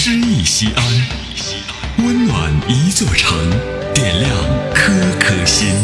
[0.00, 3.36] 诗意西安，温暖一座城，
[3.92, 4.32] 点亮
[4.72, 5.74] 颗颗心。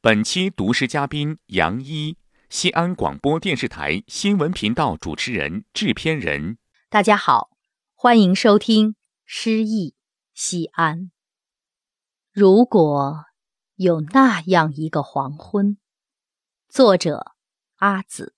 [0.00, 2.16] 本期读诗嘉宾杨一，
[2.50, 6.58] 西安广播电视台新闻频道主持人、制片人。
[6.90, 7.50] 大家好，
[7.94, 8.90] 欢迎收听
[9.24, 9.94] 《诗意
[10.34, 10.98] 西安》。
[12.32, 13.26] 如果
[13.76, 15.78] 有那样一个黄昏，
[16.68, 17.36] 作者
[17.76, 18.34] 阿紫。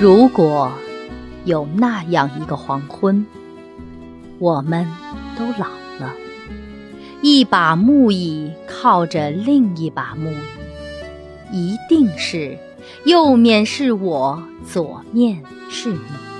[0.00, 0.70] 如果
[1.46, 3.24] 有那样一个黄昏，
[4.38, 4.86] 我们
[5.38, 6.12] 都老了，
[7.22, 10.30] 一把木椅靠着另一把木
[11.50, 12.58] 椅，一定是
[13.06, 16.33] 右面是我，左面是你。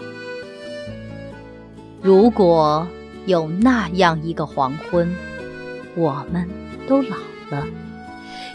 [2.04, 2.86] 如果
[3.24, 5.10] 有那样一个黄昏，
[5.96, 6.46] 我们
[6.86, 7.16] 都老
[7.48, 7.66] 了，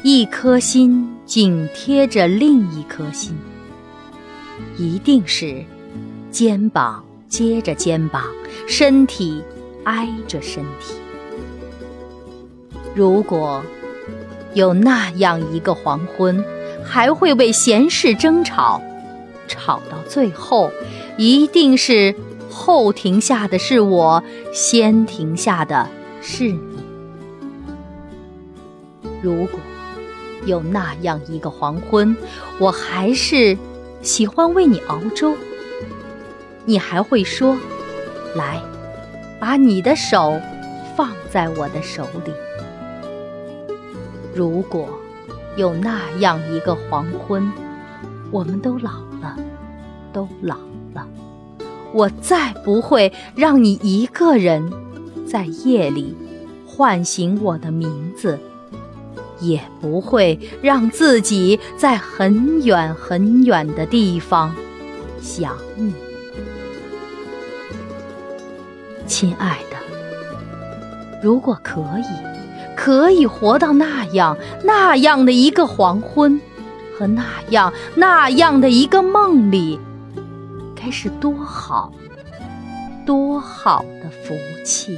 [0.03, 3.35] 一颗心紧贴着另一颗心。
[4.77, 5.65] 一定是
[6.29, 8.23] 肩膀接着肩膀，
[8.67, 9.41] 身体
[9.83, 10.93] 挨着身体。
[12.93, 13.63] 如果
[14.53, 16.45] 有那样一个黄昏，
[16.85, 18.79] 还会为闲事争吵，
[19.47, 20.71] 吵到最后，
[21.17, 22.13] 一定是
[22.49, 25.87] 后停下的是我，先停下的
[26.21, 26.83] 是你。
[29.21, 29.59] 如果
[30.45, 32.15] 有那样一个黄昏，
[32.59, 33.57] 我还是。
[34.01, 35.35] 喜欢为你熬粥，
[36.63, 37.57] 你还会说
[38.33, 38.61] ：“来，
[39.41, 40.39] 把你的手
[40.95, 42.31] 放在我的手里。”
[44.33, 44.87] 如果
[45.57, 47.51] 有那样一个黄昏，
[48.31, 49.35] 我们都老了，
[50.13, 50.55] 都老
[50.93, 51.05] 了，
[51.93, 54.71] 我再不会让你一个人
[55.27, 56.15] 在夜里
[56.65, 58.39] 唤醒我的名字。
[59.41, 64.53] 也不会让自己在很远很远的地方
[65.21, 65.93] 想你，
[69.07, 69.77] 亲爱的。
[71.23, 76.41] 如果可以，可以活到那样那样的一个黄昏，
[76.97, 79.79] 和那样那样的一个梦里，
[80.81, 81.91] 该是多好，
[83.05, 84.97] 多好的福气。